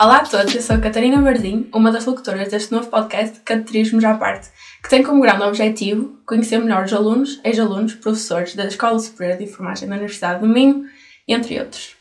Olá 0.00 0.16
a 0.16 0.24
todos, 0.24 0.54
eu 0.54 0.62
sou 0.62 0.76
a 0.76 0.78
Catarina 0.78 1.20
Bardim, 1.20 1.68
uma 1.74 1.92
das 1.92 2.06
locutoras 2.06 2.48
deste 2.48 2.72
novo 2.72 2.88
podcast 2.88 3.38
Cateterismo 3.40 4.00
Já 4.00 4.14
Parte, 4.14 4.48
que 4.82 4.88
tem 4.88 5.02
como 5.02 5.20
grande 5.20 5.42
objetivo 5.42 6.16
conhecer 6.24 6.58
melhor 6.58 6.86
os 6.86 6.92
alunos, 6.94 7.38
ex-alunos, 7.44 7.96
professores 7.96 8.54
da 8.54 8.64
Escola 8.64 8.98
Superior 8.98 9.36
de 9.36 9.44
Enfermagem 9.44 9.86
da 9.86 9.96
Universidade 9.96 10.40
do 10.40 10.48
Minho, 10.48 10.86
entre 11.28 11.60
outros. 11.60 11.96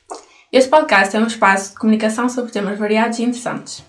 Este 0.50 0.70
podcast 0.70 1.14
é 1.14 1.20
um 1.20 1.28
espaço 1.28 1.72
de 1.72 1.80
comunicação 1.80 2.30
sobre 2.30 2.54
temas 2.54 2.80
variados 2.80 3.20
e 3.20 3.24
interessantes. 3.24 3.84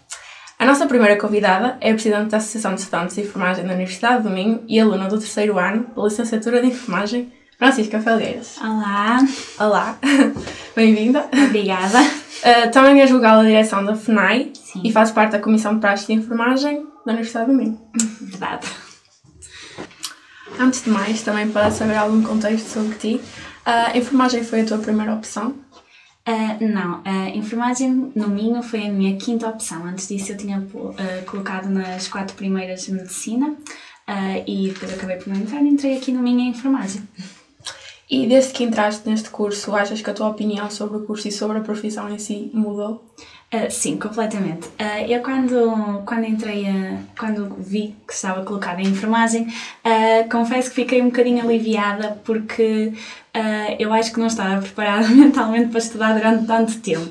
A 0.58 0.66
nossa 0.66 0.88
primeira 0.88 1.16
convidada 1.16 1.78
é 1.80 1.92
a 1.92 1.94
Presidente 1.94 2.30
da 2.30 2.38
Associação 2.38 2.74
de 2.74 2.80
Estudantes 2.80 3.14
de 3.14 3.22
Enfermagem 3.22 3.64
da 3.64 3.74
Universidade 3.74 4.24
do 4.24 4.30
Minho 4.30 4.64
e 4.66 4.80
aluna 4.80 5.06
do 5.06 5.20
terceiro 5.20 5.56
ano 5.56 5.86
da 5.94 6.02
Licenciatura 6.02 6.60
de 6.60 6.66
Enfermagem, 6.66 7.32
Francisca 7.56 8.00
Felgueiras. 8.00 8.56
Olá. 8.60 9.18
Olá, 9.56 9.98
bem-vinda. 10.74 11.28
Obrigada. 11.46 12.29
Uh, 12.40 12.70
também 12.70 13.00
és 13.00 13.10
vogal 13.10 13.38
da 13.38 13.44
direção 13.44 13.84
da 13.84 13.94
FNAI 13.94 14.52
Sim. 14.54 14.80
e 14.82 14.92
faz 14.92 15.10
parte 15.10 15.32
da 15.32 15.38
Comissão 15.38 15.74
de 15.74 15.80
Praxe 15.80 16.06
de 16.06 16.14
Enfermagem 16.14 16.86
da 17.04 17.12
Universidade 17.12 17.50
do 17.50 17.56
Minho. 17.56 17.78
Verdade. 18.20 18.66
Antes 20.58 20.84
de 20.84 20.90
mais, 20.90 21.22
também 21.22 21.50
para 21.50 21.70
saber 21.70 21.96
algum 21.96 22.22
contexto 22.22 22.66
sobre 22.66 22.96
ti, 22.96 23.20
a 23.64 23.96
enfermagem 23.96 24.42
foi 24.42 24.62
a 24.62 24.66
tua 24.66 24.78
primeira 24.78 25.14
opção? 25.14 25.54
Uh, 26.28 26.68
não, 26.68 27.02
a 27.04 27.30
enfermagem 27.30 28.12
no 28.14 28.28
Minho 28.28 28.62
foi 28.62 28.86
a 28.86 28.92
minha 28.92 29.16
quinta 29.16 29.48
opção. 29.48 29.84
Antes 29.84 30.08
disso 30.08 30.32
eu 30.32 30.36
tinha 30.36 30.58
uh, 30.58 31.24
colocado 31.26 31.68
nas 31.68 32.08
quatro 32.08 32.36
primeiras 32.36 32.88
medicina 32.88 33.48
uh, 33.48 34.44
e 34.46 34.68
depois 34.68 34.92
acabei 34.92 35.16
por 35.16 35.28
não 35.28 35.40
entrar 35.40 35.62
e 35.62 35.68
entrei 35.68 35.96
aqui 35.96 36.12
no 36.12 36.22
Minho 36.22 36.40
em 36.40 36.48
enfermagem. 36.48 37.02
E 38.10 38.26
desde 38.26 38.52
que 38.52 38.64
entraste 38.64 39.08
neste 39.08 39.30
curso, 39.30 39.74
achas 39.76 40.02
que 40.02 40.10
a 40.10 40.14
tua 40.14 40.28
opinião 40.28 40.68
sobre 40.68 40.96
o 40.96 41.06
curso 41.06 41.28
e 41.28 41.32
sobre 41.32 41.58
a 41.58 41.60
profissão 41.60 42.12
em 42.12 42.18
si 42.18 42.50
mudou? 42.52 43.04
Uh, 43.52 43.70
sim, 43.70 43.96
completamente. 43.96 44.66
Uh, 44.68 45.06
eu 45.08 45.22
quando, 45.22 46.02
quando 46.04 46.24
entrei, 46.24 46.64
uh, 46.64 46.98
quando 47.18 47.54
vi 47.58 47.96
que 48.06 48.12
estava 48.12 48.44
colocada 48.44 48.80
em 48.80 48.86
enfermagem, 48.86 49.46
confesso 50.30 50.70
que 50.70 50.76
fiquei 50.76 51.02
um 51.02 51.06
bocadinho 51.06 51.42
aliviada 51.42 52.20
porque 52.24 52.92
eu 53.78 53.92
acho 53.92 54.12
que 54.12 54.18
não 54.18 54.26
estava 54.26 54.60
preparada 54.60 55.08
mentalmente 55.14 55.68
para 55.68 55.78
estudar 55.78 56.14
durante 56.14 56.46
tanto 56.46 56.78
tempo. 56.80 57.10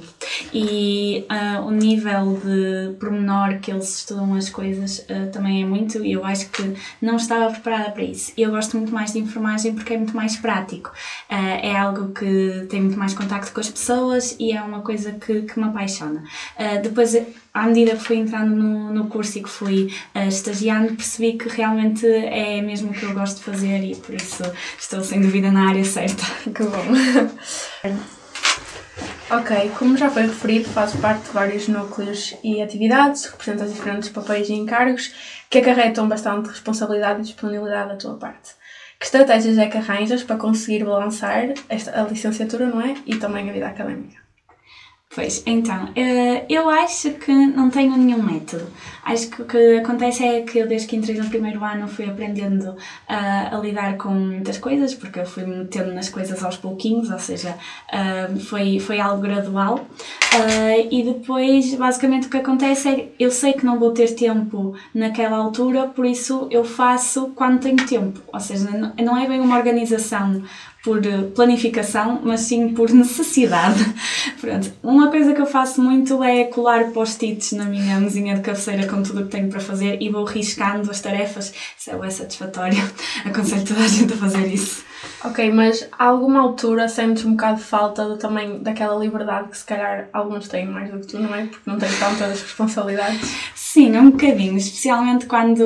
E 0.54 1.26
o 1.66 1.72
nível 1.72 2.40
de 2.44 2.96
pormenor 3.00 3.60
que 3.60 3.72
eles 3.72 4.00
estudam 4.00 4.34
as 4.36 4.50
coisas 4.50 5.06
também 5.32 5.64
é 5.64 5.66
muito, 5.66 6.04
e 6.04 6.14
eu 6.14 6.24
acho 6.26 6.50
que 6.50 6.76
não 7.02 7.16
estava 7.16 7.52
preparada 7.52 7.92
para 7.92 8.04
isso. 8.04 8.34
Eu 8.38 8.52
gosto 8.52 8.78
muito 8.78 8.94
mais 8.94 9.14
de 9.14 9.20
enfermagem 9.20 9.74
porque 9.74 9.94
é 9.94 9.98
muito 9.98 10.16
mais 10.16 10.36
prático. 10.36 10.92
é 11.30 11.76
algo 11.76 12.14
que 12.14 12.68
tem 12.70 12.82
muito 12.82 12.98
mais 12.98 13.14
contacto 13.14 13.52
com 13.52 13.60
as 13.60 13.70
pessoas 13.70 14.36
e 14.40 14.52
é 14.52 14.62
uma 14.62 14.82
coisa 14.82 15.14
que, 15.14 15.44
que 15.44 15.60
me 15.60 15.66
apaixona. 15.66 16.24
Uh, 16.58 16.82
depois, 16.82 17.14
à 17.60 17.66
medida 17.66 17.92
que 17.92 18.04
fui 18.04 18.16
entrando 18.18 18.56
no, 18.56 18.94
no 18.94 19.08
curso 19.08 19.38
e 19.38 19.44
que 19.44 19.50
fui 19.50 19.94
uh, 20.16 20.28
estagiando, 20.28 20.96
percebi 20.96 21.38
que 21.38 21.50
realmente 21.50 22.06
é 22.08 22.62
mesmo 22.62 22.92
o 22.92 22.94
que 22.94 23.04
eu 23.04 23.14
gosto 23.14 23.38
de 23.38 23.44
fazer 23.44 23.84
e 23.84 23.96
por 23.96 24.16
isso 24.16 24.44
estou 24.80 25.04
sem 25.04 25.22
dúvida 25.22 25.52
na 25.52 25.68
área 25.70 25.84
certa. 25.84 26.24
Que 26.50 26.64
bom! 26.64 28.00
ok, 29.32 29.72
como 29.78 29.98
já 29.98 30.10
foi 30.10 30.24
referido, 30.24 30.70
faço 30.70 30.98
parte 31.00 31.26
de 31.26 31.32
vários 31.32 31.68
núcleos 31.68 32.36
e 32.44 32.62
atividades, 32.62 33.26
represento 33.26 33.66
os 33.66 33.74
diferentes 33.74 34.10
papéis 34.10 34.50
e 34.50 34.54
encargos 34.54 35.14
que 35.50 35.58
acarretam 35.58 36.08
bastante 36.08 36.48
responsabilidade 36.50 37.20
e 37.20 37.24
disponibilidade 37.24 37.90
da 37.90 37.96
tua 37.98 38.16
parte. 38.16 38.52
Que 38.98 39.06
estratégias 39.06 39.58
é 39.58 39.68
que 39.68 39.78
arranjas 39.78 40.24
para 40.24 40.38
conseguir 40.38 40.84
balançar 40.84 41.54
esta, 41.68 42.02
a 42.02 42.04
licenciatura, 42.04 42.68
não 42.68 42.82
é? 42.82 42.96
E 43.06 43.16
também 43.16 43.50
a 43.50 43.54
vida 43.54 43.68
académica? 43.68 44.29
Pois, 45.16 45.42
então, 45.48 45.90
eh, 45.96 46.46
eu 46.48 46.70
acho 46.70 47.10
que 47.14 47.32
não 47.32 47.72
tenho 47.72 47.98
nenhum 47.98 48.22
método. 48.22 48.68
Acho 49.04 49.28
que 49.28 49.42
o 49.42 49.46
que 49.46 49.78
acontece 49.80 50.24
é 50.24 50.42
que 50.44 50.60
eu, 50.60 50.68
desde 50.68 50.88
que 50.88 50.96
entrei 50.96 51.18
no 51.18 51.28
primeiro 51.28 51.64
ano, 51.64 51.88
fui 51.88 52.06
aprendendo 52.06 52.76
a, 53.08 53.56
a 53.56 53.60
lidar 53.60 53.98
com 53.98 54.10
muitas 54.10 54.60
coisas, 54.60 54.94
porque 54.94 55.20
eu 55.20 55.26
fui 55.26 55.44
me 55.46 55.58
metendo 55.58 55.92
nas 55.96 56.10
coisas 56.10 56.44
aos 56.44 56.58
pouquinhos, 56.58 57.10
ou 57.10 57.18
seja, 57.18 57.58
eh, 57.92 58.30
foi, 58.40 58.80
foi 58.80 59.00
algo 59.00 59.20
gradual. 59.24 59.88
Eh, 60.32 60.88
e 60.92 61.02
depois, 61.04 61.74
basicamente, 61.74 62.28
o 62.28 62.30
que 62.30 62.38
acontece 62.38 62.88
é 62.90 63.10
eu 63.20 63.32
sei 63.32 63.54
que 63.54 63.66
não 63.66 63.80
vou 63.80 63.92
ter 63.92 64.14
tempo 64.14 64.76
naquela 64.94 65.38
altura, 65.38 65.88
por 65.88 66.06
isso 66.06 66.48
eu 66.52 66.64
faço 66.64 67.30
quando 67.30 67.62
tenho 67.62 67.84
tempo. 67.88 68.22
Ou 68.32 68.40
seja, 68.40 68.70
não 69.04 69.18
é 69.18 69.28
bem 69.28 69.42
uma 69.42 69.58
organização 69.58 70.44
por 70.84 71.02
planificação, 71.36 72.22
mas 72.24 72.42
sim 72.42 72.74
por 72.74 72.90
necessidade. 72.94 73.84
Pronto. 74.40 74.72
Uma 74.82 75.10
coisa 75.10 75.34
que 75.34 75.42
eu 75.42 75.46
faço 75.46 75.82
muito 75.82 76.24
é 76.24 76.46
colar 76.46 76.92
post-its 76.92 77.52
na 77.54 77.66
minha 77.66 78.00
mesinha 78.00 78.36
de 78.36 78.42
cabeceira 78.42 78.88
com 78.88 79.04
tudo 79.04 79.22
o 79.22 79.24
que 79.26 79.32
tenho 79.32 79.50
para 79.50 79.60
fazer 79.60 80.02
e 80.02 80.10
vou 80.10 80.24
riscando 80.24 80.90
as 80.90 81.02
tarefas. 81.02 81.54
Isso 81.78 81.92
é 81.92 82.10
satisfatório. 82.10 82.78
Aconselho 83.26 83.66
toda 83.66 83.82
a 83.82 83.88
gente 83.88 84.14
a 84.14 84.18
fazer 84.18 84.48
isso. 84.48 84.90
Ok, 85.24 85.52
mas 85.52 85.88
a 85.98 86.06
alguma 86.06 86.42
altura 86.42 86.88
sentes 86.88 87.26
um 87.26 87.32
bocado 87.32 87.58
de 87.58 87.64
falta 87.64 88.06
do, 88.06 88.18
também 88.18 88.60
daquela 88.60 88.98
liberdade 88.98 89.50
que 89.50 89.58
se 89.58 89.66
calhar 89.66 90.10
alguns 90.14 90.48
têm 90.48 90.66
mais 90.66 90.92
do 90.92 91.00
que 91.00 91.08
tu, 91.08 91.20
não 91.20 91.34
é? 91.34 91.46
Porque 91.46 91.70
não 91.70 91.78
tens 91.78 91.98
tantas 92.00 92.42
responsabilidades. 92.42 93.34
Sim, 93.80 93.96
um 93.96 94.12
bocadinho, 94.12 94.58
especialmente 94.58 95.26
quando 95.26 95.64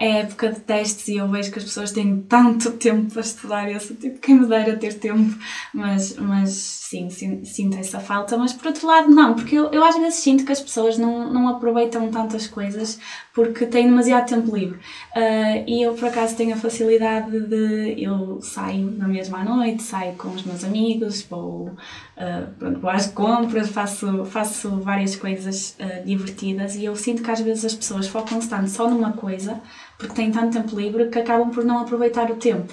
é 0.00 0.20
época 0.20 0.52
de 0.52 0.60
testes 0.60 1.06
e 1.08 1.18
eu 1.18 1.28
vejo 1.28 1.52
que 1.52 1.58
as 1.58 1.64
pessoas 1.66 1.92
têm 1.92 2.22
tanto 2.22 2.70
tempo 2.70 3.12
para 3.12 3.20
estudar. 3.20 3.70
Eu 3.70 3.78
sou 3.78 3.94
tipo, 3.94 4.18
quem 4.20 4.40
me 4.40 4.46
dera 4.46 4.74
ter 4.74 4.94
tempo, 4.94 5.36
mas, 5.74 6.16
mas 6.16 6.82
sim, 6.98 7.10
sinto 7.10 7.76
essa 7.78 8.00
falta. 8.00 8.38
Mas 8.38 8.54
por 8.54 8.68
outro 8.68 8.86
lado, 8.86 9.10
não, 9.10 9.34
porque 9.34 9.54
eu, 9.54 9.66
eu 9.66 9.84
às 9.84 9.98
vezes 9.98 10.14
sinto 10.20 10.46
que 10.46 10.52
as 10.52 10.62
pessoas 10.62 10.96
não, 10.96 11.30
não 11.30 11.46
aproveitam 11.46 12.10
tantas 12.10 12.46
coisas 12.46 12.98
porque 13.34 13.66
têm 13.66 13.86
demasiado 13.86 14.28
tempo 14.28 14.54
livre. 14.54 14.78
Uh, 15.14 15.64
e 15.66 15.82
eu 15.82 15.94
por 15.94 16.08
acaso 16.08 16.36
tenho 16.36 16.54
a 16.54 16.56
facilidade 16.56 17.38
de. 17.38 17.94
Eu 17.98 18.40
saio 18.40 18.90
na 18.96 19.08
mesma 19.08 19.44
noite, 19.44 19.82
saio 19.82 20.14
com 20.14 20.28
os 20.28 20.42
meus 20.42 20.64
amigos, 20.64 21.22
vou, 21.22 21.68
uh, 21.68 22.50
pronto, 22.58 22.80
vou 22.80 22.90
às 22.90 23.06
compras, 23.06 23.68
faço, 23.68 24.24
faço 24.26 24.80
várias 24.80 25.16
coisas 25.16 25.76
uh, 25.80 26.04
divertidas 26.04 26.76
e 26.76 26.84
eu 26.84 26.94
sinto 26.94 27.22
que 27.22 27.30
às 27.30 27.41
vezes 27.42 27.64
as 27.64 27.74
pessoas 27.74 28.06
focam-se 28.06 28.48
tanto 28.48 28.70
só 28.70 28.88
numa 28.88 29.12
coisa 29.12 29.60
porque 29.98 30.14
têm 30.14 30.30
tanto 30.30 30.52
tempo 30.52 30.74
livre 30.74 31.08
que 31.08 31.18
acabam 31.18 31.50
por 31.50 31.64
não 31.64 31.78
aproveitar 31.78 32.30
o 32.30 32.36
tempo. 32.36 32.72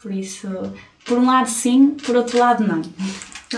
Por 0.00 0.12
isso, 0.12 0.48
por 1.04 1.18
um 1.18 1.26
lado 1.26 1.48
sim, 1.48 1.90
por 2.04 2.16
outro 2.16 2.38
lado 2.38 2.66
não. 2.66 2.82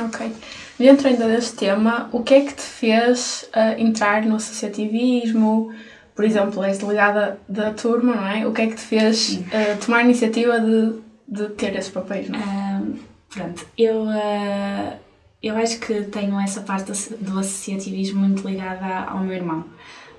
Ok. 0.07 0.33
Dentro 0.79 1.09
ainda 1.09 1.27
deste 1.27 1.57
tema, 1.57 2.09
o 2.13 2.23
que 2.23 2.35
é 2.35 2.41
que 2.43 2.55
te 2.55 2.63
fez 2.63 3.49
uh, 3.55 3.81
entrar 3.81 4.25
no 4.25 4.37
associativismo? 4.37 5.73
Por 6.15 6.25
exemplo, 6.25 6.63
és 6.63 6.79
delegada 6.79 7.39
da 7.49 7.73
turma, 7.73 8.15
não 8.15 8.29
é? 8.29 8.47
O 8.47 8.53
que 8.53 8.63
é 8.63 8.67
que 8.69 8.77
te 8.77 8.83
fez 8.83 9.35
uh, 9.35 9.85
tomar 9.85 9.99
a 9.99 10.03
iniciativa 10.03 10.61
de, 10.61 10.95
de 11.27 11.49
ter 11.51 11.75
esses 11.77 11.91
papéis, 11.91 12.29
não 12.29 12.39
é? 12.39 12.83
pronto, 13.29 13.67
eu, 13.77 14.05
uh, 14.05 14.97
eu 15.43 15.57
acho 15.57 15.79
que 15.81 16.03
tenho 16.05 16.39
essa 16.41 16.61
parte 16.63 16.87
do 17.21 17.39
associativismo 17.39 18.21
muito 18.21 18.47
ligada 18.47 19.11
ao 19.11 19.21
meu 19.21 19.35
irmão. 19.35 19.65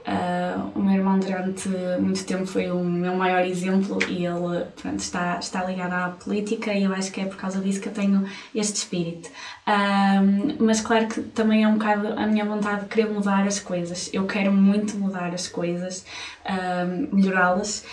Uh, 0.09 0.71
o 0.73 0.81
meu 0.81 0.95
irmão 0.95 1.19
durante 1.19 1.69
muito 1.99 2.25
tempo 2.25 2.47
foi 2.47 2.71
o 2.71 2.83
meu 2.83 3.13
maior 3.13 3.45
exemplo 3.45 3.99
e 4.07 4.25
ele 4.25 4.65
pronto, 4.81 4.97
está, 4.97 5.37
está 5.37 5.63
ligado 5.63 5.93
à 5.93 6.09
política 6.09 6.73
e 6.73 6.85
eu 6.85 6.93
acho 6.93 7.11
que 7.11 7.21
é 7.21 7.25
por 7.25 7.37
causa 7.37 7.59
disso 7.59 7.79
que 7.79 7.89
eu 7.89 7.93
tenho 7.93 8.25
este 8.55 8.77
espírito. 8.77 9.29
Uh, 9.67 10.55
mas 10.59 10.81
claro 10.81 11.07
que 11.07 11.21
também 11.21 11.63
é 11.63 11.67
um 11.67 11.73
bocado 11.73 12.07
a 12.07 12.25
minha 12.25 12.43
vontade 12.43 12.81
de 12.81 12.87
querer 12.87 13.07
mudar 13.11 13.45
as 13.45 13.59
coisas. 13.59 14.09
Eu 14.11 14.25
quero 14.25 14.51
muito 14.51 14.97
mudar 14.97 15.31
as 15.31 15.47
coisas, 15.47 16.03
uh, 16.43 17.15
melhorá-las 17.15 17.85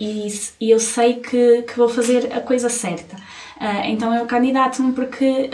e, 0.00 0.28
e 0.60 0.70
eu 0.70 0.80
sei 0.80 1.20
que, 1.20 1.62
que 1.62 1.76
vou 1.76 1.88
fazer 1.88 2.32
a 2.32 2.40
coisa 2.40 2.68
certa. 2.70 3.16
então 3.84 4.14
eu 4.14 4.26
candidato-me 4.26 4.92
porque 4.92 5.50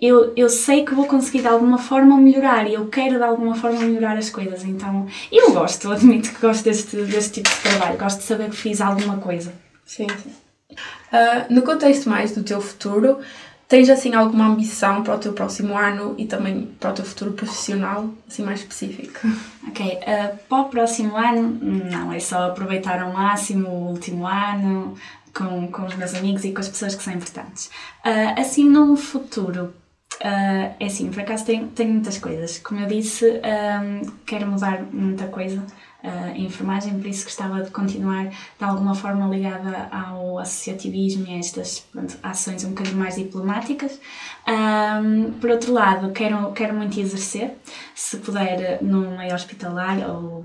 eu, 0.00 0.32
eu 0.36 0.48
sei 0.48 0.84
que 0.84 0.94
vou 0.94 1.06
conseguir 1.06 1.40
de 1.40 1.48
alguma 1.48 1.76
forma 1.76 2.16
melhorar 2.16 2.68
e 2.68 2.74
eu 2.74 2.86
quero 2.86 3.16
de 3.16 3.24
alguma 3.24 3.54
forma 3.56 3.80
melhorar 3.80 4.16
as 4.16 4.30
coisas. 4.30 4.64
Então, 4.64 5.06
eu 5.30 5.52
gosto, 5.52 5.90
admito 5.90 6.32
que 6.32 6.40
gosto 6.40 6.62
deste, 6.62 6.96
deste 6.96 7.42
tipo 7.42 7.50
de 7.50 7.62
trabalho, 7.62 7.98
gosto 7.98 8.18
de 8.18 8.24
saber 8.24 8.50
que 8.50 8.56
fiz 8.56 8.80
alguma 8.80 9.16
coisa. 9.16 9.52
Sim, 9.84 10.06
sim. 10.22 10.30
Uh, 10.70 11.52
no 11.52 11.62
contexto 11.62 12.08
mais 12.08 12.32
do 12.32 12.44
teu 12.44 12.60
futuro, 12.60 13.18
tens 13.66 13.90
assim 13.90 14.14
alguma 14.14 14.46
ambição 14.46 15.02
para 15.02 15.16
o 15.16 15.18
teu 15.18 15.32
próximo 15.32 15.76
ano 15.76 16.14
e 16.16 16.26
também 16.26 16.66
para 16.78 16.90
o 16.90 16.94
teu 16.94 17.04
futuro 17.04 17.32
profissional, 17.32 18.08
assim 18.28 18.44
mais 18.44 18.60
específico? 18.60 19.26
Ok, 19.66 19.84
uh, 19.84 20.38
para 20.48 20.62
o 20.62 20.64
próximo 20.66 21.16
ano, 21.16 21.58
não, 21.90 22.12
é 22.12 22.20
só 22.20 22.48
aproveitar 22.48 23.02
ao 23.02 23.12
máximo 23.12 23.68
o 23.68 23.88
último 23.88 24.26
ano 24.26 24.94
com, 25.34 25.68
com 25.68 25.82
os 25.86 25.96
meus 25.96 26.14
amigos 26.14 26.44
e 26.44 26.52
com 26.52 26.60
as 26.60 26.68
pessoas 26.68 26.94
que 26.94 27.02
são 27.02 27.12
importantes. 27.12 27.66
Uh, 28.04 28.40
assim, 28.40 28.64
no 28.64 28.96
futuro, 28.96 29.74
Uh, 30.20 30.74
é 30.80 30.86
assim, 30.86 31.10
por 31.10 31.20
acaso 31.20 31.44
tenho 31.44 31.90
muitas 31.92 32.18
coisas. 32.18 32.58
Como 32.58 32.80
eu 32.80 32.86
disse, 32.86 33.24
um, 33.24 34.10
quero 34.26 34.46
mudar 34.46 34.82
muita 34.92 35.26
coisa 35.28 35.64
uh, 36.02 36.30
em 36.34 36.46
enfermagem, 36.46 36.98
por 36.98 37.06
isso 37.06 37.24
gostava 37.24 37.62
de 37.62 37.70
continuar 37.70 38.28
de 38.28 38.64
alguma 38.64 38.94
forma 38.94 39.26
ligada 39.26 39.88
ao 39.90 40.38
associativismo 40.38 41.26
e 41.26 41.34
a 41.34 41.38
estas 41.38 41.80
pronto, 41.92 42.16
ações 42.22 42.64
um 42.64 42.70
bocadinho 42.70 42.96
mais 42.96 43.16
diplomáticas. 43.16 44.00
Um, 44.48 45.32
por 45.32 45.50
outro 45.50 45.72
lado, 45.72 46.10
quero, 46.12 46.52
quero 46.52 46.74
muito 46.74 46.98
exercer, 46.98 47.52
se 47.94 48.16
puder 48.18 48.82
no 48.82 49.16
meio 49.16 49.34
hospitalar 49.34 49.98
ou, 50.08 50.42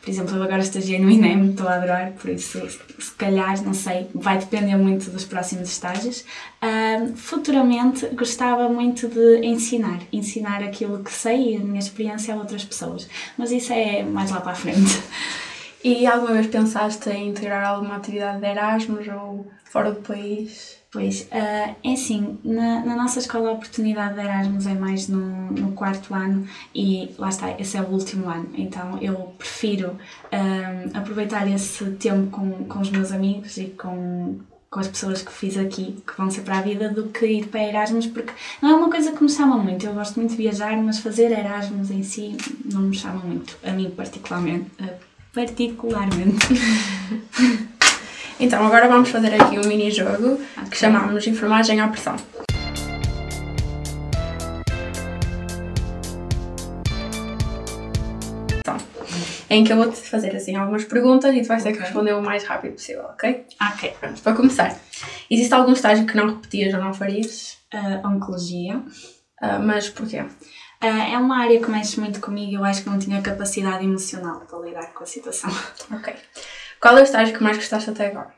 por 0.00 0.10
exemplo, 0.10 0.36
eu 0.36 0.42
agora 0.42 0.60
estagiei 0.60 0.98
no 0.98 1.10
INEM, 1.10 1.50
estou 1.50 1.66
a 1.66 1.74
adorar, 1.76 2.12
por 2.12 2.28
isso 2.30 2.60
se 2.98 3.12
calhar, 3.12 3.62
não 3.62 3.72
sei, 3.72 4.08
vai 4.14 4.38
depender 4.38 4.76
muito 4.76 5.10
dos 5.10 5.24
próximos 5.24 5.70
estágios. 5.70 6.24
Um, 6.62 7.14
futuramente 7.16 8.06
gostava 8.08 8.68
muito 8.68 9.08
de 9.08 9.46
ensinar, 9.46 10.00
ensinar 10.12 10.62
aquilo 10.62 11.02
que 11.02 11.12
sei 11.12 11.54
e 11.54 11.56
a 11.56 11.60
minha 11.60 11.78
experiência 11.78 12.34
a 12.34 12.36
outras 12.36 12.64
pessoas, 12.64 13.08
mas 13.38 13.50
isso 13.52 13.72
é 13.72 14.02
mais 14.02 14.30
lá 14.30 14.40
para 14.40 14.52
a 14.52 14.56
frente. 14.56 14.87
E 15.82 16.06
alguma 16.06 16.32
vez 16.32 16.48
pensaste 16.48 17.08
em 17.08 17.28
integrar 17.28 17.66
alguma 17.66 17.96
atividade 17.96 18.40
de 18.40 18.46
Erasmus 18.46 19.06
ou 19.08 19.46
fora 19.64 19.92
do 19.92 20.00
país? 20.00 20.78
Pois, 20.90 21.28
uh, 21.30 21.76
é 21.84 21.92
assim, 21.92 22.38
na, 22.42 22.84
na, 22.84 22.96
nossa 22.96 23.18
escola 23.18 23.50
a 23.50 23.52
oportunidade 23.52 24.14
de 24.14 24.20
Erasmus 24.20 24.66
é 24.66 24.74
mais 24.74 25.06
no, 25.06 25.52
no 25.52 25.72
quarto 25.72 26.14
ano 26.14 26.48
e 26.74 27.14
lá 27.18 27.28
está, 27.28 27.50
esse 27.60 27.76
é 27.76 27.82
o 27.82 27.88
último 27.88 28.26
ano, 28.26 28.48
então 28.54 28.98
eu 29.02 29.34
prefiro 29.36 29.98
um, 30.32 30.98
aproveitar 30.98 31.46
esse 31.46 31.84
tempo 31.92 32.30
com, 32.30 32.64
com 32.64 32.80
os 32.80 32.90
meus 32.90 33.12
amigos 33.12 33.58
e 33.58 33.66
com, 33.66 34.38
com 34.70 34.80
as 34.80 34.88
pessoas 34.88 35.22
que 35.22 35.32
fiz 35.32 35.56
aqui, 35.56 35.96
que 36.06 36.16
vão 36.16 36.30
ser 36.30 36.42
para 36.42 36.58
a 36.58 36.62
vida, 36.62 36.88
do 36.90 37.08
que 37.08 37.26
ir 37.26 37.46
para 37.46 37.62
Erasmus, 37.62 38.06
porque 38.06 38.32
não 38.60 38.70
é 38.70 38.74
uma 38.74 38.90
coisa 38.90 39.12
que 39.12 39.22
me 39.22 39.30
chama 39.30 39.56
muito. 39.56 39.86
Eu 39.86 39.94
gosto 39.94 40.16
muito 40.16 40.30
de 40.30 40.36
viajar, 40.36 40.76
mas 40.76 40.98
fazer 40.98 41.30
Erasmus 41.30 41.90
em 41.90 42.02
si 42.02 42.36
não 42.70 42.82
me 42.82 42.96
chama 42.96 43.20
muito, 43.20 43.56
a 43.64 43.70
mim 43.70 43.90
particularmente. 43.90 44.70
Particularmente. 45.32 46.46
Então, 48.40 48.64
agora 48.64 48.86
vamos 48.86 49.08
fazer 49.08 49.34
aqui 49.34 49.58
um 49.58 49.66
mini-jogo 49.66 50.34
okay. 50.34 50.70
que 50.70 50.76
chamamos 50.76 51.26
Informagem 51.26 51.80
à 51.80 51.88
Pressão. 51.88 52.14
Em 59.50 59.64
que 59.64 59.72
eu 59.72 59.76
vou-te 59.76 59.96
fazer 59.96 60.34
assim 60.36 60.56
algumas 60.56 60.84
perguntas 60.84 61.34
e 61.34 61.42
tu 61.42 61.48
vais 61.48 61.62
ter 61.62 61.72
que 61.72 61.78
responder 61.78 62.12
o 62.12 62.22
mais 62.22 62.44
rápido 62.44 62.74
possível, 62.74 63.04
ok? 63.04 63.46
Ok. 63.72 63.96
Pronto, 63.98 64.22
para 64.22 64.36
começar. 64.36 64.78
Existe 65.30 65.54
algum 65.54 65.72
estágio 65.72 66.06
que 66.06 66.16
não 66.16 66.26
repetias 66.26 66.74
ou 66.74 66.80
não 66.80 66.92
farias? 66.92 67.58
Uh, 67.72 68.06
oncologia. 68.06 68.78
Uh, 68.78 69.60
mas 69.62 69.88
porquê? 69.88 70.20
Uh, 70.20 70.86
é 71.12 71.18
uma 71.18 71.38
área 71.38 71.60
que 71.60 71.70
mexe 71.70 71.98
muito 71.98 72.20
comigo 72.20 72.52
e 72.52 72.54
eu 72.54 72.64
acho 72.64 72.82
que 72.82 72.90
não 72.90 72.98
tinha 72.98 73.20
capacidade 73.22 73.84
emocional 73.84 74.40
para 74.40 74.58
lidar 74.60 74.92
com 74.92 75.04
a 75.04 75.06
situação. 75.06 75.50
Ok. 75.92 76.14
Qual 76.80 76.96
é 76.96 77.00
o 77.00 77.04
estágio 77.04 77.36
que 77.36 77.42
mais 77.42 77.56
gostaste 77.56 77.90
até 77.90 78.06
agora? 78.06 78.32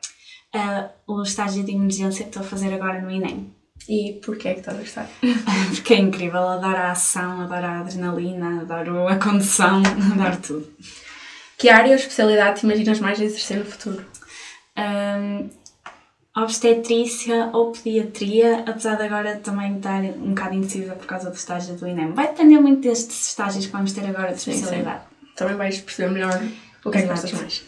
O 1.05 1.21
estágio 1.21 1.63
de 1.63 1.71
emergência 1.71 2.23
que 2.23 2.29
estou 2.29 2.41
a 2.41 2.45
fazer 2.45 2.73
agora 2.73 2.99
no 2.99 3.11
INEM. 3.11 3.53
E 3.89 4.19
porquê 4.23 4.49
é 4.49 4.53
que 4.53 4.59
estás 4.59 4.77
a 4.77 4.81
gostar? 4.81 5.09
Porque 5.73 5.93
é 5.93 5.97
incrível, 5.97 6.47
adoro 6.47 6.77
a 6.77 6.91
ação, 6.91 7.41
adoro 7.41 7.65
a 7.65 7.79
adrenalina, 7.79 8.61
adoro 8.61 9.07
a 9.07 9.17
condução, 9.17 9.81
adoro 10.13 10.37
tudo. 10.37 10.73
Que 11.57 11.69
área 11.69 11.91
ou 11.91 11.95
especialidade 11.95 12.59
te 12.59 12.65
imaginas 12.65 12.99
mais 12.99 13.19
exercer 13.19 13.57
no 13.57 13.65
futuro? 13.65 14.05
Um, 14.77 15.49
obstetrícia 16.35 17.49
ou 17.53 17.71
pediatria, 17.71 18.63
apesar 18.65 18.95
de 18.95 19.03
agora 19.03 19.37
também 19.37 19.77
estar 19.77 20.01
um 20.01 20.29
bocado 20.29 20.55
indecisa 20.55 20.95
por 20.95 21.05
causa 21.05 21.29
do 21.29 21.35
estágio 21.35 21.75
do 21.75 21.87
INEM. 21.87 22.13
Vai 22.13 22.27
depender 22.29 22.59
muito 22.59 22.81
destes 22.81 23.29
estágios 23.29 23.65
que 23.65 23.71
vamos 23.71 23.91
ter 23.93 24.05
agora 24.05 24.29
de 24.29 24.37
especialidade. 24.37 25.01
Sim, 25.01 25.25
sim. 25.25 25.33
Também 25.35 25.55
vais 25.55 25.81
perceber 25.81 26.11
melhor 26.11 26.41
o 26.85 26.89
que 26.89 26.97
é 26.97 27.01
que 27.01 27.07
gostas 27.07 27.31
mais. 27.33 27.63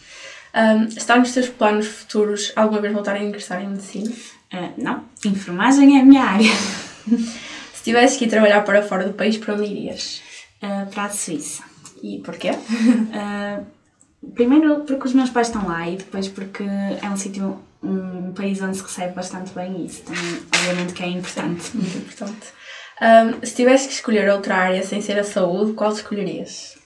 Um, 0.56 0.84
está 0.86 1.18
nos 1.18 1.34
teus 1.34 1.50
planos 1.50 1.88
futuros 1.88 2.54
alguma 2.56 2.80
vez 2.80 2.94
voltar 2.94 3.16
a 3.16 3.24
ingressar 3.24 3.62
em 3.62 3.70
medicina? 3.70 4.12
Uh, 4.54 4.72
não, 4.78 5.04
enfermagem 5.26 5.98
é 5.98 6.02
a 6.02 6.06
minha 6.06 6.24
área. 6.24 6.52
Se 7.74 7.84
tivesse 7.84 8.18
que 8.18 8.26
ir 8.26 8.30
trabalhar 8.30 8.62
para 8.62 8.84
fora 8.84 9.06
do 9.06 9.14
país, 9.14 9.38
para 9.38 9.56
onde 9.56 9.64
irias? 9.64 10.22
Uh, 10.62 10.90
para 10.92 11.06
a 11.06 11.10
Suíça. 11.10 11.64
E 12.02 12.20
porquê? 12.20 12.52
Uh, 12.52 13.66
primeiro 14.36 14.82
porque 14.82 15.08
os 15.08 15.14
meus 15.14 15.30
pais 15.30 15.48
estão 15.48 15.68
lá 15.68 15.90
e 15.90 15.98
depois 15.98 16.28
porque 16.28 16.64
é 16.64 17.10
um 17.10 17.18
sítio, 17.18 17.60
um 17.82 18.32
país 18.34 18.62
onde 18.62 18.78
se 18.78 18.84
recebe 18.84 19.14
bastante 19.14 19.52
bem 19.54 19.82
e 19.82 19.86
isso 19.88 20.04
também, 20.04 20.42
obviamente, 20.56 20.94
que 20.94 21.04
é 21.04 21.08
importante. 21.08 21.76
Muito 21.76 21.98
importante. 21.98 22.54
Um, 23.02 23.46
se 23.46 23.56
tivesse 23.56 23.88
que 23.88 23.94
escolher 23.94 24.30
outra 24.30 24.56
área 24.56 24.84
sem 24.84 25.02
ser 25.02 25.18
a 25.20 25.24
saúde, 25.24 25.74
qual 25.74 25.92
escolherias? 25.92 26.78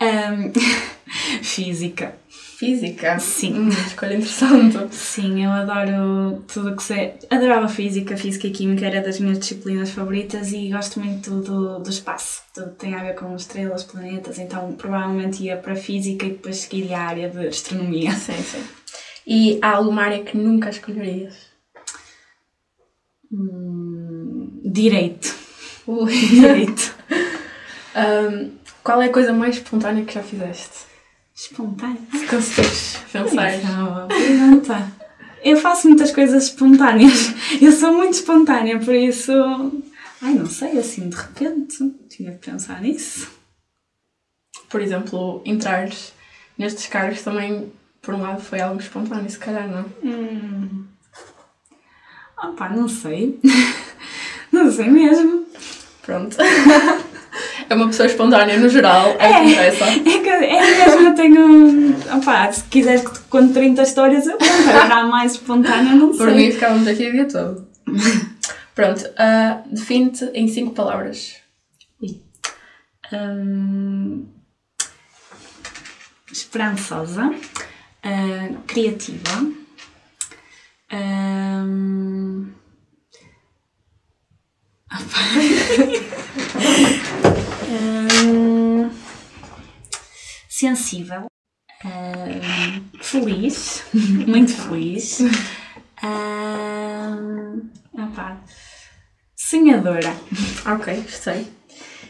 Um, 0.00 0.52
física. 1.42 2.14
Física? 2.60 3.18
Sim. 3.18 3.54
Hum, 3.54 3.68
escolha 3.88 4.16
interessante. 4.16 4.94
Sim, 4.94 5.46
eu 5.46 5.50
adoro 5.50 6.44
tudo 6.46 6.76
que 6.76 6.82
sei. 6.82 7.14
Adorava 7.30 7.66
física, 7.68 8.18
física 8.18 8.48
e 8.48 8.50
química, 8.50 8.84
era 8.84 9.00
das 9.00 9.18
minhas 9.18 9.38
disciplinas 9.38 9.88
favoritas 9.88 10.52
e 10.52 10.68
gosto 10.68 11.00
muito 11.00 11.40
do, 11.40 11.78
do 11.78 11.88
espaço. 11.88 12.42
Tudo 12.52 12.72
tem 12.72 12.94
a 12.94 13.02
ver 13.02 13.14
com 13.14 13.34
estrelas, 13.34 13.82
planetas, 13.82 14.38
então 14.38 14.72
provavelmente 14.72 15.42
ia 15.42 15.56
para 15.56 15.74
física 15.74 16.26
e 16.26 16.32
depois 16.32 16.58
seguiria 16.58 16.98
a 16.98 17.06
área 17.06 17.30
de 17.30 17.46
astronomia. 17.48 18.12
Sim, 18.12 18.42
sim. 18.42 18.62
E 19.26 19.58
há 19.62 19.70
alguma 19.70 20.02
área 20.02 20.22
que 20.22 20.36
nunca 20.36 20.68
escolherias? 20.68 21.34
Hum, 23.32 24.60
direito. 24.62 25.34
Ui. 25.86 26.12
Direito. 26.28 26.94
um, 27.96 28.50
qual 28.84 29.00
é 29.00 29.06
a 29.06 29.12
coisa 29.12 29.32
mais 29.32 29.56
espontânea 29.56 30.04
que 30.04 30.12
já 30.12 30.22
fizeste? 30.22 30.89
Espontânea? 31.40 31.96
Se 32.12 32.26
consegues 32.26 32.98
pensar. 33.10 34.06
Pergunta. 34.08 34.92
Eu 35.42 35.56
faço 35.56 35.88
muitas 35.88 36.12
coisas 36.12 36.44
espontâneas. 36.44 37.32
Eu 37.62 37.72
sou 37.72 37.94
muito 37.94 38.12
espontânea, 38.12 38.78
por 38.78 38.94
isso. 38.94 39.32
Ai, 40.20 40.34
não 40.34 40.44
sei, 40.44 40.78
assim 40.78 41.08
de 41.08 41.16
repente. 41.16 41.78
Tinha 42.10 42.32
de 42.32 42.36
pensar 42.36 42.82
nisso. 42.82 43.26
Por 44.68 44.82
exemplo, 44.82 45.40
entrar 45.46 45.88
nestes 46.58 46.86
cargos 46.88 47.22
também, 47.22 47.72
por 48.02 48.12
um 48.12 48.20
lado, 48.20 48.42
foi 48.42 48.60
algo 48.60 48.78
espontâneo, 48.78 49.30
se 49.30 49.38
calhar, 49.38 49.66
não? 49.66 49.86
Hum. 50.04 50.84
Opa, 52.36 52.68
não 52.68 52.86
sei. 52.86 53.40
não 54.52 54.70
sei 54.70 54.90
mesmo. 54.90 55.46
Pronto. 56.02 56.36
é 57.70 57.74
uma 57.74 57.86
pessoa 57.86 58.06
espontânea 58.06 58.58
no 58.58 58.68
geral, 58.68 59.16
é, 59.20 59.26
é 59.26 59.44
interessa. 59.44 59.84
É, 59.84 60.00
que, 60.00 60.28
é 60.28 60.86
mesmo, 60.86 61.08
eu 61.08 61.14
tenho. 61.14 61.96
Opá, 62.16 62.50
se 62.50 62.64
quiseres 62.64 63.02
que 63.06 63.14
te 63.14 63.20
conte 63.20 63.52
30 63.52 63.82
histórias, 63.82 64.26
eu 64.26 64.36
conto. 64.36 64.70
Agora 64.82 65.06
mais 65.06 65.32
espontânea, 65.32 65.94
não 65.94 66.12
sei. 66.12 66.26
Por 66.26 66.34
mim 66.34 66.50
ficávamos 66.50 66.88
aqui 66.88 67.08
o 67.08 67.12
dia 67.12 67.28
todo. 67.28 67.68
Pronto, 68.74 69.04
uh, 69.04 69.72
define-te 69.72 70.24
em 70.34 70.48
5 70.48 70.74
palavras. 70.74 71.36
Um, 73.12 74.26
esperançosa, 76.32 77.26
uh, 77.28 78.58
criativa. 78.66 79.46
Um, 80.92 82.50
Hum, 87.70 88.90
sensível, 90.48 91.26
hum, 91.84 92.84
feliz, 93.00 93.84
muito 93.94 94.52
feliz, 94.52 95.20
hum, 96.02 97.70
opa, 97.94 98.40
sonhadora. 99.36 100.12
Ok, 100.66 100.96
gostei. 101.02 101.46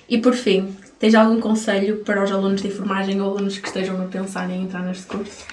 E 0.08 0.16
por 0.16 0.34
fim, 0.34 0.74
tens 0.98 1.14
algum 1.14 1.38
conselho 1.38 1.98
para 2.04 2.24
os 2.24 2.32
alunos 2.32 2.62
de 2.62 2.68
enfermagem 2.68 3.20
ou 3.20 3.30
alunos 3.30 3.58
que 3.58 3.68
estejam 3.68 4.00
a 4.02 4.06
pensar 4.06 4.48
em 4.50 4.62
entrar 4.62 4.82
neste 4.82 5.06
curso? 5.06 5.44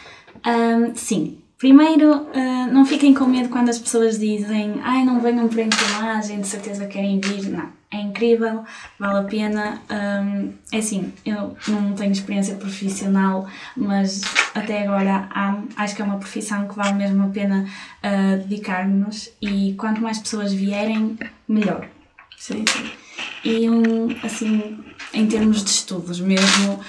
Um, 0.45 0.95
sim. 0.95 1.41
Primeiro, 1.57 2.13
uh, 2.13 2.71
não 2.71 2.85
fiquem 2.85 3.13
com 3.13 3.25
medo 3.25 3.49
quando 3.49 3.69
as 3.69 3.79
pessoas 3.79 4.17
dizem 4.17 4.79
ai, 4.83 5.03
não 5.03 5.19
venham 5.19 5.49
para 5.49 5.63
a 5.63 5.65
enfermagem, 5.65 6.39
de 6.39 6.47
certeza 6.47 6.87
querem 6.87 7.19
vir. 7.19 7.49
Não 7.49 7.76
é 7.89 8.01
incrível, 8.01 8.63
vale 8.99 9.19
a 9.19 9.23
pena. 9.23 9.81
Um, 9.89 10.53
é 10.71 10.79
assim, 10.79 11.13
eu 11.25 11.55
não 11.67 11.93
tenho 11.93 12.11
experiência 12.11 12.55
profissional, 12.55 13.47
mas 13.75 14.21
até 14.53 14.83
agora 14.83 15.29
amo, 15.33 15.69
acho 15.77 15.95
que 15.95 16.01
é 16.01 16.05
uma 16.05 16.17
profissão 16.17 16.67
que 16.67 16.75
vale 16.75 16.93
mesmo 16.93 17.23
a 17.23 17.29
pena 17.29 17.65
uh, 18.03 18.37
dedicar-nos 18.47 19.29
e 19.41 19.73
quanto 19.77 20.01
mais 20.01 20.19
pessoas 20.19 20.51
vierem, 20.51 21.17
melhor. 21.47 21.87
Sim. 22.37 22.65
E 23.43 23.69
um, 23.69 24.09
assim, 24.23 24.83
em 25.13 25.25
termos 25.27 25.63
de 25.63 25.69
estudos 25.69 26.19
mesmo, 26.19 26.79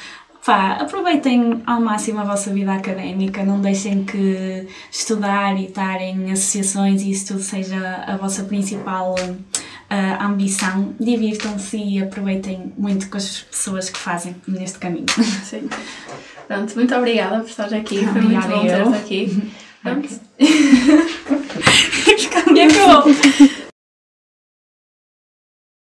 pá, 0.45 0.79
aproveitem 0.81 1.63
ao 1.65 1.81
máximo 1.81 2.21
a 2.21 2.25
vossa 2.25 2.53
vida 2.53 2.75
académica, 2.75 3.45
não 3.45 3.61
deixem 3.61 4.05
que 4.05 4.67
estudar 4.91 5.57
e 5.57 5.67
estar 5.67 6.01
em 6.01 6.33
associações 6.33 7.03
e 7.03 7.13
isso 7.13 7.29
tudo 7.29 7.41
seja 7.41 8.05
a 8.07 8.17
vossa 8.17 8.43
principal 8.45 9.15
a 9.95 10.27
ambição. 10.27 10.95
Divirtam-se 10.99 11.77
e 11.77 12.03
aproveitem 12.03 12.73
muito 12.77 13.09
com 13.09 13.17
as 13.17 13.43
pessoas 13.43 13.91
que 13.91 13.99
fazem 13.99 14.37
neste 14.47 14.79
caminho. 14.79 15.07
Sim. 15.45 15.69
Pronto, 16.47 16.75
muito 16.75 16.95
obrigada 16.95 17.41
por 17.41 17.49
estar 17.49 17.73
aqui. 17.75 18.07
Foi 18.07 18.21
muito 18.21 18.49
bom 18.49 18.67
ter 18.67 18.97
aqui. 18.97 19.53
Pronto. 19.83 20.09
Okay. 22.09 22.55
e 22.55 22.63
acabou. 22.63 23.05